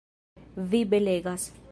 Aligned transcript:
Vi 0.71 0.81
belegas! 0.93 1.51